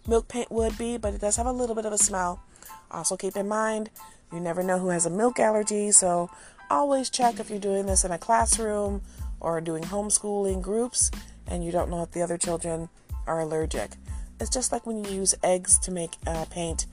milk 0.08 0.28
paint 0.28 0.52
would 0.52 0.78
be, 0.78 0.98
but 0.98 1.14
it 1.14 1.22
does 1.22 1.38
have 1.38 1.46
a 1.46 1.52
little 1.52 1.76
bit 1.76 1.86
of 1.86 1.94
a 1.94 1.98
smell. 1.98 2.44
Also, 2.92 3.18
keep 3.18 3.36
in 3.36 3.48
mind, 3.48 3.90
you 4.32 4.40
never 4.40 4.64
know 4.64 4.80
who 4.80 4.90
has 4.90 5.06
a 5.06 5.10
milk 5.10 5.40
allergy, 5.40 5.92
so 5.92 6.30
always 6.70 7.10
check 7.10 7.40
if 7.40 7.50
you're 7.50 7.60
doing 7.60 7.86
this 7.86 8.04
in 8.04 8.12
a 8.12 8.18
classroom 8.18 9.02
or 9.40 9.62
doing 9.62 9.84
homeschooling 9.84 10.62
groups 10.62 11.12
and 11.48 11.64
you 11.64 11.72
don't 11.72 11.90
know 11.90 12.02
if 12.04 12.12
the 12.12 12.22
other 12.22 12.38
children 12.38 12.90
are 13.28 13.40
allergic. 13.40 13.92
It's 14.40 14.50
just 14.50 14.72
like 14.72 14.86
when 14.86 15.04
you 15.04 15.12
use 15.12 15.36
eggs 15.44 15.78
to 15.80 15.92
make 15.92 16.16
uh, 16.26 16.46
paint, 16.50 16.86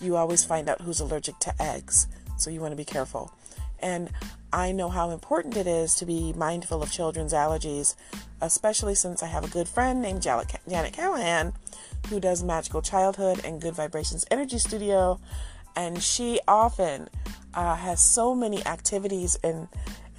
you 0.00 0.16
always 0.16 0.44
find 0.44 0.68
out 0.68 0.80
who's 0.80 1.00
allergic 1.00 1.38
to 1.40 1.62
eggs, 1.62 2.06
so 2.36 2.50
you 2.50 2.60
want 2.60 2.72
to 2.72 2.76
be 2.76 2.84
careful. 2.84 3.32
And 3.80 4.10
I 4.52 4.72
know 4.72 4.88
how 4.88 5.10
important 5.10 5.56
it 5.56 5.66
is 5.66 5.94
to 5.96 6.06
be 6.06 6.32
mindful 6.32 6.82
of 6.82 6.90
children's 6.90 7.32
allergies, 7.32 7.94
especially 8.40 8.94
since 8.94 9.22
I 9.22 9.26
have 9.26 9.44
a 9.44 9.48
good 9.48 9.68
friend 9.68 10.02
named 10.02 10.22
Janet 10.22 10.92
Callahan 10.92 11.52
who 12.08 12.20
does 12.20 12.42
Magical 12.42 12.82
Childhood 12.82 13.40
and 13.44 13.60
Good 13.60 13.74
Vibrations 13.74 14.24
Energy 14.30 14.58
Studio. 14.58 15.20
And 15.76 16.02
she 16.02 16.40
often 16.48 17.08
uh, 17.54 17.76
has 17.76 18.00
so 18.00 18.34
many 18.34 18.64
activities 18.66 19.38
and, 19.44 19.68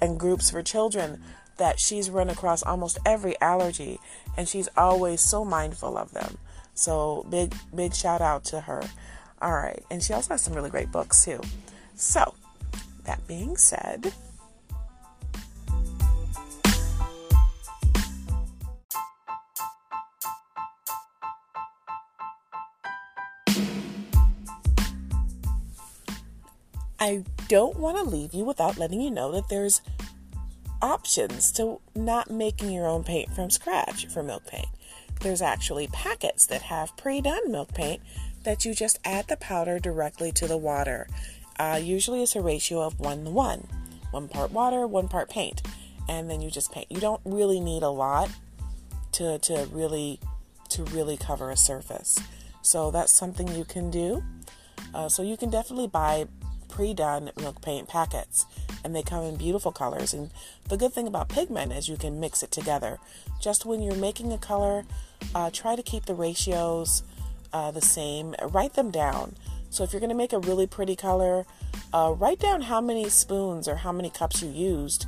and 0.00 0.18
groups 0.18 0.50
for 0.50 0.62
children 0.62 1.22
that 1.56 1.78
she's 1.78 2.08
run 2.08 2.30
across 2.30 2.62
almost 2.62 2.98
every 3.04 3.38
allergy 3.40 3.98
and 4.36 4.48
she's 4.48 4.68
always 4.76 5.20
so 5.20 5.44
mindful 5.44 5.98
of 5.98 6.12
them. 6.12 6.38
So 6.74 7.26
big, 7.28 7.54
big 7.74 7.94
shout 7.94 8.20
out 8.20 8.44
to 8.46 8.60
her. 8.62 8.82
All 9.42 9.52
right. 9.52 9.82
And 9.90 10.02
she 10.02 10.12
also 10.12 10.34
has 10.34 10.42
some 10.42 10.54
really 10.54 10.70
great 10.70 10.90
books 10.90 11.24
too. 11.24 11.40
So, 11.94 12.34
that 13.04 13.26
being 13.26 13.56
said, 13.56 14.14
I 27.00 27.24
don't 27.48 27.78
want 27.78 27.96
to 27.96 28.02
leave 28.04 28.34
you 28.34 28.44
without 28.44 28.76
letting 28.76 29.00
you 29.00 29.10
know 29.10 29.32
that 29.32 29.48
there's 29.48 29.80
options 30.82 31.50
to 31.52 31.80
not 31.94 32.30
making 32.30 32.70
your 32.70 32.86
own 32.86 33.04
paint 33.04 33.34
from 33.34 33.50
scratch 33.50 34.06
for 34.06 34.22
milk 34.22 34.46
paint. 34.46 34.68
There's 35.20 35.42
actually 35.42 35.86
packets 35.88 36.46
that 36.46 36.62
have 36.62 36.96
pre 36.96 37.20
done 37.20 37.50
milk 37.50 37.74
paint 37.74 38.02
that 38.44 38.64
you 38.64 38.74
just 38.74 38.98
add 39.04 39.28
the 39.28 39.36
powder 39.36 39.78
directly 39.78 40.32
to 40.32 40.46
the 40.46 40.56
water. 40.56 41.08
Uh, 41.58 41.80
usually 41.82 42.22
it's 42.22 42.36
a 42.36 42.40
ratio 42.40 42.80
of 42.82 43.00
one 43.00 43.24
to 43.24 43.30
one 43.30 43.66
one 44.10 44.28
part 44.28 44.50
water, 44.50 44.86
one 44.86 45.08
part 45.08 45.30
paint, 45.30 45.62
and 46.08 46.28
then 46.28 46.40
you 46.40 46.50
just 46.50 46.72
paint. 46.72 46.86
You 46.90 47.00
don't 47.00 47.20
really 47.24 47.60
need 47.60 47.82
a 47.82 47.90
lot 47.90 48.30
to, 49.12 49.38
to 49.38 49.68
really 49.72 50.20
to 50.70 50.84
really 50.84 51.16
cover 51.16 51.50
a 51.50 51.56
surface. 51.56 52.18
So 52.62 52.90
that's 52.90 53.12
something 53.12 53.48
you 53.48 53.64
can 53.64 53.90
do. 53.90 54.22
Uh, 54.94 55.08
so 55.08 55.22
you 55.22 55.36
can 55.36 55.50
definitely 55.50 55.86
buy 55.86 56.26
pre-done 56.70 57.30
milk 57.36 57.60
paint 57.60 57.88
packets 57.88 58.46
and 58.84 58.94
they 58.94 59.02
come 59.02 59.24
in 59.24 59.36
beautiful 59.36 59.72
colors. 59.72 60.14
And 60.14 60.30
the 60.68 60.76
good 60.76 60.92
thing 60.92 61.06
about 61.06 61.28
pigment 61.28 61.72
is 61.72 61.88
you 61.88 61.96
can 61.96 62.20
mix 62.20 62.42
it 62.42 62.50
together. 62.50 62.98
Just 63.40 63.66
when 63.66 63.82
you're 63.82 63.94
making 63.94 64.32
a 64.32 64.38
color 64.38 64.84
uh, 65.34 65.50
try 65.52 65.76
to 65.76 65.82
keep 65.82 66.06
the 66.06 66.14
ratios 66.14 67.02
uh, 67.52 67.70
the 67.70 67.80
same. 67.80 68.34
Write 68.42 68.74
them 68.74 68.90
down. 68.90 69.36
So 69.70 69.84
if 69.84 69.92
you're 69.92 70.00
going 70.00 70.10
to 70.10 70.16
make 70.16 70.32
a 70.32 70.38
really 70.38 70.66
pretty 70.66 70.96
color, 70.96 71.46
uh, 71.92 72.14
write 72.16 72.40
down 72.40 72.62
how 72.62 72.80
many 72.80 73.08
spoons 73.08 73.68
or 73.68 73.76
how 73.76 73.92
many 73.92 74.10
cups 74.10 74.42
you 74.42 74.50
used 74.50 75.06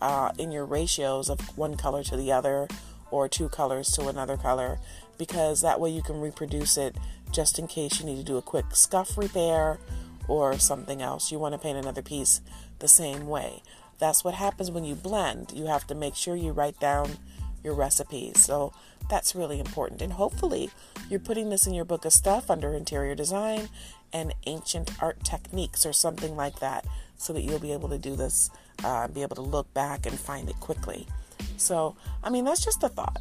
uh, 0.00 0.30
in 0.38 0.52
your 0.52 0.64
ratios 0.64 1.28
of 1.28 1.40
one 1.56 1.76
color 1.76 2.02
to 2.04 2.16
the 2.16 2.30
other 2.30 2.68
or 3.10 3.28
two 3.28 3.48
colors 3.48 3.90
to 3.92 4.08
another 4.08 4.36
color 4.36 4.78
because 5.18 5.60
that 5.60 5.80
way 5.80 5.90
you 5.90 6.02
can 6.02 6.20
reproduce 6.20 6.76
it 6.76 6.96
just 7.32 7.58
in 7.58 7.66
case 7.66 8.00
you 8.00 8.06
need 8.06 8.16
to 8.16 8.24
do 8.24 8.36
a 8.36 8.42
quick 8.42 8.64
scuff 8.72 9.16
repair 9.16 9.78
or 10.28 10.58
something 10.58 11.02
else. 11.02 11.30
You 11.30 11.38
want 11.38 11.54
to 11.54 11.58
paint 11.58 11.78
another 11.78 12.02
piece 12.02 12.40
the 12.78 12.88
same 12.88 13.26
way. 13.26 13.62
That's 13.98 14.24
what 14.24 14.34
happens 14.34 14.70
when 14.70 14.84
you 14.84 14.94
blend. 14.94 15.52
You 15.54 15.66
have 15.66 15.86
to 15.86 15.94
make 15.94 16.14
sure 16.14 16.36
you 16.36 16.52
write 16.52 16.80
down 16.80 17.18
your 17.62 17.74
recipes. 17.74 18.40
So 18.40 18.72
that's 19.08 19.34
really 19.34 19.60
important. 19.60 20.02
And 20.02 20.14
hopefully, 20.14 20.70
you're 21.08 21.20
putting 21.20 21.50
this 21.50 21.66
in 21.66 21.74
your 21.74 21.84
book 21.84 22.04
of 22.04 22.12
stuff 22.12 22.50
under 22.50 22.74
interior 22.74 23.14
design 23.14 23.68
and 24.12 24.34
ancient 24.46 24.90
art 25.02 25.22
techniques 25.24 25.84
or 25.84 25.92
something 25.92 26.36
like 26.36 26.60
that 26.60 26.84
so 27.16 27.32
that 27.32 27.42
you'll 27.42 27.58
be 27.58 27.72
able 27.72 27.88
to 27.88 27.98
do 27.98 28.16
this, 28.16 28.50
uh, 28.82 29.08
be 29.08 29.22
able 29.22 29.36
to 29.36 29.42
look 29.42 29.72
back 29.74 30.06
and 30.06 30.18
find 30.18 30.48
it 30.48 30.58
quickly. 30.60 31.06
So, 31.56 31.96
I 32.22 32.30
mean, 32.30 32.44
that's 32.44 32.64
just 32.64 32.82
a 32.82 32.88
thought. 32.88 33.20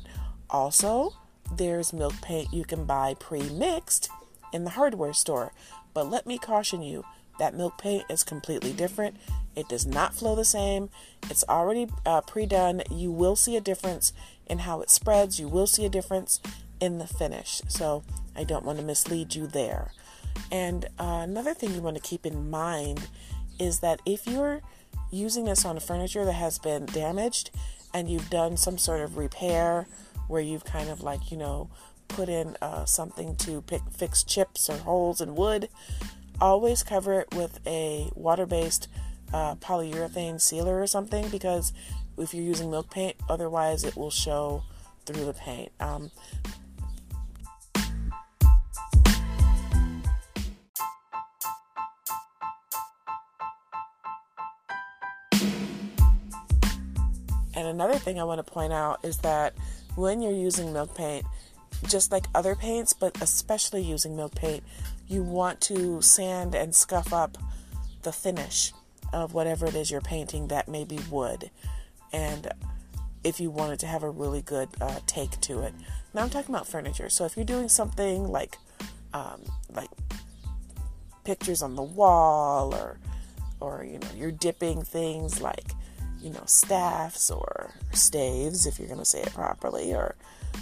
Also, 0.49 1.13
there's 1.57 1.93
milk 1.93 2.13
paint 2.21 2.53
you 2.53 2.63
can 2.63 2.85
buy 2.85 3.15
pre 3.19 3.41
mixed 3.49 4.09
in 4.53 4.63
the 4.63 4.71
hardware 4.71 5.13
store. 5.13 5.51
But 5.93 6.09
let 6.09 6.25
me 6.25 6.37
caution 6.37 6.81
you 6.81 7.03
that 7.39 7.55
milk 7.55 7.77
paint 7.77 8.05
is 8.09 8.23
completely 8.23 8.71
different. 8.73 9.17
It 9.55 9.67
does 9.67 9.85
not 9.85 10.15
flow 10.15 10.35
the 10.35 10.45
same. 10.45 10.89
It's 11.29 11.43
already 11.49 11.87
uh, 12.05 12.21
pre 12.21 12.45
done. 12.45 12.83
You 12.91 13.11
will 13.11 13.35
see 13.35 13.55
a 13.55 13.61
difference 13.61 14.13
in 14.47 14.59
how 14.59 14.81
it 14.81 14.89
spreads. 14.89 15.39
You 15.39 15.47
will 15.47 15.67
see 15.67 15.85
a 15.85 15.89
difference 15.89 16.39
in 16.79 16.97
the 16.97 17.07
finish. 17.07 17.61
So 17.67 18.03
I 18.35 18.43
don't 18.43 18.65
want 18.65 18.79
to 18.79 18.85
mislead 18.85 19.35
you 19.35 19.47
there. 19.47 19.91
And 20.51 20.85
uh, 20.99 21.21
another 21.23 21.53
thing 21.53 21.73
you 21.73 21.81
want 21.81 21.95
to 21.95 22.01
keep 22.01 22.25
in 22.25 22.49
mind 22.49 23.07
is 23.59 23.79
that 23.79 23.99
if 24.05 24.27
you're 24.27 24.61
using 25.11 25.45
this 25.45 25.63
on 25.63 25.79
furniture 25.79 26.25
that 26.25 26.33
has 26.33 26.57
been 26.57 26.85
damaged 26.87 27.51
and 27.93 28.09
you've 28.09 28.29
done 28.29 28.57
some 28.57 28.77
sort 28.77 29.01
of 29.01 29.17
repair 29.17 29.87
where 30.27 30.41
you've 30.41 30.65
kind 30.65 30.89
of 30.89 31.01
like, 31.01 31.31
you 31.31 31.37
know, 31.37 31.69
put 32.15 32.29
in 32.29 32.55
uh, 32.61 32.85
something 32.85 33.35
to 33.37 33.61
pick, 33.61 33.81
fix 33.91 34.23
chips 34.23 34.69
or 34.69 34.77
holes 34.77 35.21
in 35.21 35.35
wood, 35.35 35.69
always 36.39 36.83
cover 36.83 37.19
it 37.19 37.33
with 37.33 37.59
a 37.65 38.11
water 38.15 38.45
based 38.45 38.87
uh, 39.33 39.55
polyurethane 39.55 40.39
sealer 40.39 40.81
or 40.81 40.87
something 40.87 41.27
because 41.29 41.73
if 42.17 42.33
you're 42.33 42.43
using 42.43 42.69
milk 42.69 42.89
paint, 42.91 43.15
otherwise 43.27 43.83
it 43.83 43.95
will 43.95 44.11
show 44.11 44.63
through 45.05 45.25
the 45.25 45.33
paint. 45.33 45.71
Um, 45.79 46.11
And 57.55 57.67
another 57.67 57.99
thing 57.99 58.19
I 58.19 58.23
want 58.23 58.45
to 58.45 58.51
point 58.51 58.73
out 58.73 58.99
is 59.03 59.19
that 59.19 59.53
when 59.95 60.21
you're 60.21 60.31
using 60.31 60.73
milk 60.73 60.95
paint, 60.95 61.25
just 61.87 62.11
like 62.11 62.25
other 62.33 62.55
paints, 62.55 62.93
but 62.93 63.21
especially 63.21 63.83
using 63.83 64.15
milk 64.15 64.35
paint, 64.35 64.63
you 65.07 65.23
want 65.23 65.61
to 65.61 66.01
sand 66.01 66.55
and 66.55 66.75
scuff 66.75 67.13
up 67.13 67.37
the 68.03 68.11
finish. 68.11 68.73
of 69.11 69.35
whatever 69.35 69.67
it 69.67 69.75
is 69.75 69.91
you're 69.91 70.01
painting 70.01 70.47
that 70.47 70.67
may 70.67 70.83
be 70.83 70.97
wood. 71.11 71.51
And 72.11 72.51
if 73.23 73.39
you 73.39 73.49
wanted 73.51 73.79
to 73.79 73.87
have 73.87 74.03
a 74.03 74.09
really 74.09 74.41
good 74.41 74.69
uh, 74.81 74.99
take 75.05 75.39
to 75.41 75.61
it. 75.61 75.73
Now 76.13 76.23
I'm 76.23 76.29
talking 76.29 76.53
about 76.53 76.67
furniture. 76.67 77.09
So 77.09 77.25
if 77.25 77.35
you're 77.35 77.45
doing 77.45 77.69
something 77.69 78.27
like 78.27 78.57
um, 79.13 79.41
like 79.71 79.89
pictures 81.23 81.61
on 81.61 81.75
the 81.75 81.83
wall 81.83 82.73
or 82.73 82.99
or 83.59 83.85
you 83.85 83.99
know 83.99 84.07
you're 84.15 84.31
dipping 84.31 84.81
things 84.81 85.39
like 85.39 85.71
you 86.19 86.31
know 86.31 86.43
staffs 86.45 87.31
or 87.31 87.71
staves 87.93 88.65
if 88.65 88.77
you're 88.77 88.87
going 88.87 88.99
to 88.99 89.05
say 89.05 89.21
it 89.21 89.33
properly 89.33 89.93
or 89.93 90.15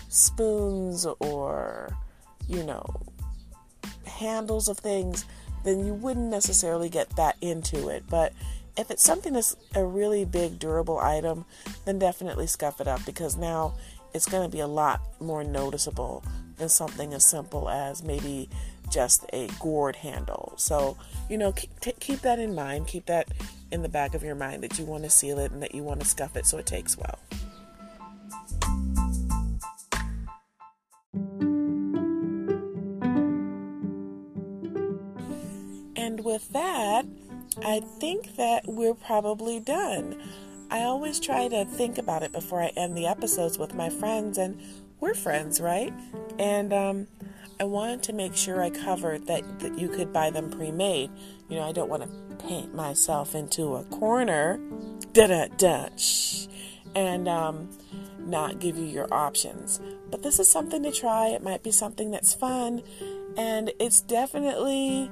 spoons 0.10 1.06
or 1.20 1.96
you 2.48 2.64
know 2.64 2.86
handles 4.06 4.68
of 4.68 4.78
things 4.78 5.26
then 5.64 5.86
you 5.86 5.94
wouldn't 5.94 6.30
necessarily 6.30 6.90
get 6.90 7.10
that 7.16 7.36
into 7.42 7.88
it 7.90 8.04
but 8.10 8.34
if 8.78 8.90
it's 8.90 9.04
something 9.04 9.34
that's 9.34 9.56
a 9.76 9.84
really 9.84 10.26
big 10.26 10.60
durable 10.60 11.00
item 11.00 11.46
then 11.86 12.00
definitely 12.00 12.48
scuff 12.48 12.82
it 12.82 12.88
up 12.88 13.04
because 13.06 13.38
now 13.38 13.74
it's 14.14 14.28
going 14.28 14.44
to 14.44 14.50
be 14.50 14.60
a 14.60 14.68
lot 14.68 15.02
more 15.20 15.44
noticeable 15.44 16.24
than 16.58 16.70
something 16.70 17.14
as 17.14 17.24
simple 17.24 17.70
as 17.70 18.04
maybe 18.04 18.50
just 18.92 19.26
a 19.34 19.48
gourd 19.60 19.96
handle. 19.96 20.54
So, 20.58 20.98
you 21.30 21.38
know, 21.38 21.52
keep, 21.54 21.80
t- 21.80 21.94
keep 22.00 22.22
that 22.22 22.40
in 22.40 22.54
mind. 22.54 22.88
Keep 22.88 23.08
that 23.08 23.30
in 23.72 23.82
the 23.82 23.90
back 23.90 24.14
of 24.14 24.24
your 24.24 24.36
mind 24.36 24.64
that 24.64 24.78
you 24.78 24.86
want 24.86 25.04
to 25.04 25.10
seal 25.10 25.40
it 25.40 25.52
and 25.52 25.62
that 25.64 25.74
you 25.74 25.82
want 25.82 26.02
to 26.02 26.06
scuff 26.06 26.36
it 26.36 26.46
so 26.46 26.58
it 26.58 26.66
takes 26.66 26.98
well. 26.98 27.20
That, 36.54 37.06
I 37.66 37.82
think 38.00 38.36
that 38.38 38.64
we're 38.68 38.94
probably 38.94 39.60
done. 39.60 40.22
I 40.70 40.84
always 40.84 41.20
try 41.20 41.48
to 41.50 41.66
think 41.66 41.98
about 41.98 42.24
it 42.24 42.32
before 42.32 42.62
I 42.62 42.68
end 42.78 42.96
the 42.96 43.08
episodes 43.08 43.58
with 43.58 43.74
my 43.74 43.90
friends, 43.90 44.38
and 44.38 44.62
we're 45.00 45.14
friends, 45.14 45.60
right? 45.60 45.94
And 46.40 46.72
um, 46.72 47.08
I 47.60 47.66
wanted 47.66 48.04
to 48.04 48.14
make 48.14 48.36
sure 48.36 48.62
I 48.62 48.70
covered 48.70 49.28
that, 49.28 49.60
that 49.60 49.78
you 49.78 49.90
could 49.90 50.14
buy 50.14 50.30
them 50.30 50.50
pre 50.50 50.72
made. 50.72 51.12
You 51.50 51.58
know, 51.58 51.68
I 51.68 51.74
don't 51.74 51.90
want 51.90 52.04
to 52.04 52.36
paint 52.38 52.74
myself 52.74 53.36
into 53.36 53.76
a 53.76 53.84
corner, 53.86 54.60
da 55.14 55.28
da 55.28 55.48
da, 55.58 55.90
and 56.96 57.28
um, 57.28 57.70
not 58.18 58.60
give 58.60 58.78
you 58.78 58.86
your 58.86 59.14
options. 59.14 59.82
But 60.10 60.24
this 60.24 60.40
is 60.40 60.48
something 60.50 60.84
to 60.84 60.92
try. 60.92 61.28
It 61.28 61.44
might 61.44 61.64
be 61.64 61.72
something 61.72 62.12
that's 62.12 62.34
fun, 62.34 62.82
and 63.38 63.72
it's 63.80 64.02
definitely, 64.02 65.12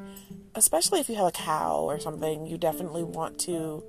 especially 0.55 0.99
if 0.99 1.09
you 1.09 1.15
have 1.15 1.27
a 1.27 1.31
cow 1.31 1.77
or 1.77 1.99
something, 1.99 2.45
you 2.45 2.57
definitely 2.57 3.03
want 3.03 3.39
to 3.39 3.83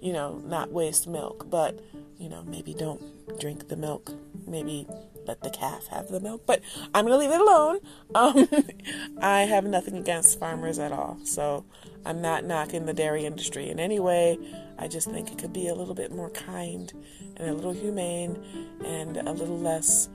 you 0.00 0.12
know, 0.12 0.40
not 0.44 0.70
waste 0.70 1.06
milk, 1.06 1.48
but, 1.50 1.80
you 2.18 2.28
know, 2.28 2.42
maybe 2.44 2.74
don't 2.74 3.02
drink 3.40 3.68
the 3.68 3.76
milk. 3.76 4.12
Maybe 4.46 4.86
let 5.26 5.42
the 5.42 5.50
calf 5.50 5.86
have 5.88 6.08
the 6.08 6.20
milk. 6.20 6.42
But 6.46 6.60
I'm 6.94 7.06
to 7.06 7.16
leave 7.16 7.30
it 7.30 7.40
alone. 7.40 7.80
Um, 8.14 8.48
I 9.20 9.40
have 9.42 9.64
nothing 9.64 9.96
against 9.96 10.38
farmers 10.38 10.78
at 10.78 10.92
all. 10.92 11.18
So 11.24 11.64
I'm 12.04 12.20
not 12.20 12.44
knocking 12.44 12.86
the 12.86 12.94
dairy 12.94 13.24
industry 13.24 13.68
in 13.68 13.80
any 13.80 13.98
way. 13.98 14.38
I 14.78 14.88
just 14.88 15.10
think 15.10 15.32
it 15.32 15.38
could 15.38 15.52
be 15.52 15.68
a 15.68 15.74
little 15.74 15.94
bit 15.94 16.12
more 16.12 16.30
kind 16.30 16.92
and 17.36 17.48
a 17.48 17.54
little 17.54 17.72
humane 17.72 18.42
and 18.84 19.16
a 19.16 19.32
little 19.32 19.58
less 19.58 20.08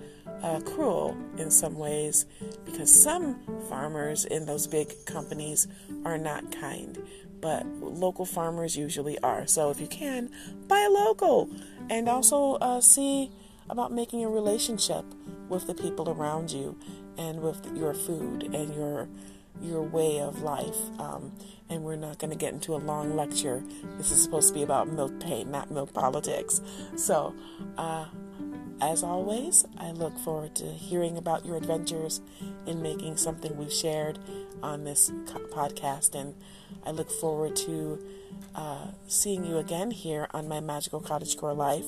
uh, 0.43 0.60
cruel 0.62 1.17
in 1.38 1.52
some 1.52 1.78
ways 1.78 2.26
because 2.65 2.93
some 2.93 3.39
farmers 3.69 4.26
in 4.26 4.45
those 4.45 4.67
big 4.67 4.93
companies 5.06 5.67
are 6.06 6.17
not 6.17 6.52
kind 6.52 6.97
but 7.41 7.65
local 7.82 8.24
farmers 8.24 8.78
usually 8.78 9.19
are. 9.19 9.47
So 9.47 9.71
if 9.71 9.82
you 9.82 9.88
can, 9.88 10.30
buy 10.67 10.88
local 10.89 11.50
and 11.89 12.08
also 12.08 12.54
uh, 12.56 12.80
see 12.80 13.32
about 13.69 13.91
making 13.91 14.24
a 14.24 14.30
relationship 14.30 15.06
with 15.50 15.67
the 15.67 15.74
people 15.74 16.10
around 16.10 16.52
you 16.52 16.78
and 17.17 17.41
with 17.41 17.65
your 17.76 17.93
food 17.93 18.43
and 18.43 18.74
your 18.76 19.08
your 19.62 19.82
way 19.84 20.19
of 20.19 20.41
life. 20.41 20.78
Um, 21.00 21.34
and 21.69 21.84
we're 21.84 21.95
not 21.95 22.17
going 22.17 22.32
to 22.32 22.38
get 22.38 22.54
into 22.54 22.74
a 22.74 22.78
long 22.78 23.15
lecture. 23.15 23.63
This 23.97 24.12
is 24.12 24.21
supposed 24.21 24.47
to 24.50 24.54
be 24.54 24.63
about 24.63 24.89
milk 24.89 25.19
paint, 25.19 25.50
not 25.50 25.69
milk 25.71 25.93
politics. 25.93 26.62
So, 26.95 27.36
uh, 27.78 28.06
as 28.82 29.04
always, 29.04 29.63
I 29.78 29.91
look 29.91 30.17
forward 30.20 30.56
to 30.56 30.65
hearing 30.65 31.15
about 31.15 31.46
your 31.46 31.56
adventures 31.56 32.20
in 32.65 32.82
making 32.82 33.17
something 33.17 33.56
we've 33.56 33.72
shared 33.72 34.17
on 34.63 34.84
this 34.84 35.12
podcast. 35.52 36.15
And 36.15 36.34
I 36.84 36.91
look 36.91 37.12
forward 37.12 37.56
to 37.58 38.04
uh, 38.56 38.88
seeing 39.08 39.46
you 39.46 39.58
again 39.58 39.91
here 39.91 40.28
on 40.32 40.48
my 40.48 40.60
Magical 40.60 41.00
Cottage 41.00 41.38
Core 41.38 41.54
Life. 41.54 41.86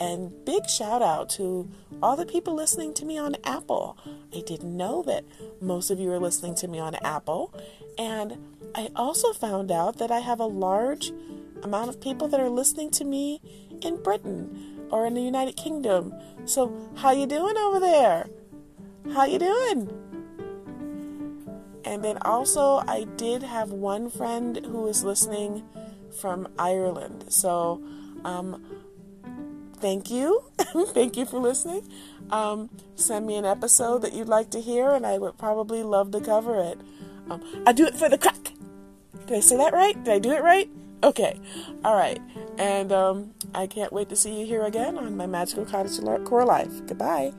And 0.00 0.44
big 0.44 0.68
shout 0.68 1.00
out 1.00 1.30
to 1.30 1.70
all 2.02 2.16
the 2.16 2.26
people 2.26 2.54
listening 2.54 2.92
to 2.94 3.04
me 3.04 3.18
on 3.18 3.36
Apple. 3.44 3.96
I 4.34 4.40
didn't 4.40 4.76
know 4.76 5.02
that 5.04 5.24
most 5.60 5.90
of 5.90 6.00
you 6.00 6.10
are 6.10 6.18
listening 6.18 6.56
to 6.56 6.68
me 6.68 6.80
on 6.80 6.96
Apple. 6.96 7.54
And 7.98 8.56
I 8.74 8.90
also 8.96 9.32
found 9.32 9.70
out 9.70 9.98
that 9.98 10.10
I 10.10 10.18
have 10.18 10.40
a 10.40 10.46
large 10.46 11.12
amount 11.62 11.88
of 11.88 12.00
people 12.00 12.28
that 12.28 12.40
are 12.40 12.50
listening 12.50 12.90
to 12.90 13.04
me 13.04 13.40
in 13.80 14.02
Britain 14.02 14.75
or 14.90 15.06
in 15.06 15.14
the 15.14 15.22
United 15.22 15.56
Kingdom. 15.56 16.14
So, 16.44 16.72
how 16.96 17.12
you 17.12 17.26
doing 17.26 17.56
over 17.56 17.80
there? 17.80 18.28
How 19.12 19.24
you 19.24 19.38
doing? 19.38 19.90
And 21.84 22.04
then 22.04 22.18
also, 22.22 22.82
I 22.86 23.06
did 23.16 23.42
have 23.42 23.70
one 23.70 24.10
friend 24.10 24.60
who 24.64 24.82
was 24.82 25.04
listening 25.04 25.62
from 26.20 26.48
Ireland. 26.58 27.26
So, 27.28 27.82
um, 28.24 28.64
thank 29.78 30.10
you. 30.10 30.42
thank 30.58 31.16
you 31.16 31.24
for 31.24 31.38
listening. 31.38 31.88
Um, 32.30 32.70
send 32.96 33.26
me 33.26 33.36
an 33.36 33.44
episode 33.44 34.02
that 34.02 34.12
you'd 34.12 34.28
like 34.28 34.50
to 34.50 34.60
hear, 34.60 34.90
and 34.90 35.06
I 35.06 35.18
would 35.18 35.38
probably 35.38 35.82
love 35.82 36.10
to 36.10 36.20
cover 36.20 36.60
it. 36.60 36.78
Um, 37.30 37.42
I 37.66 37.72
do 37.72 37.86
it 37.86 37.94
for 37.94 38.08
the 38.08 38.18
crack. 38.18 38.52
Did 39.26 39.36
I 39.36 39.40
say 39.40 39.56
that 39.56 39.72
right? 39.72 40.02
Did 40.02 40.14
I 40.14 40.18
do 40.18 40.32
it 40.32 40.42
right? 40.42 40.68
Okay. 41.02 41.38
All 41.84 41.94
right. 41.96 42.20
And 42.58 42.92
um, 42.92 43.34
I 43.54 43.66
can't 43.66 43.92
wait 43.92 44.08
to 44.08 44.16
see 44.16 44.40
you 44.40 44.46
here 44.46 44.64
again 44.64 44.98
on 44.98 45.16
my 45.16 45.26
Magical 45.26 45.64
Cottage 45.64 45.98
Core 46.24 46.44
Life. 46.44 46.86
Goodbye. 46.86 47.32